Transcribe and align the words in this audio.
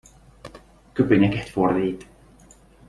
Köpönyeget 0.93 1.49
fordít. 1.49 2.05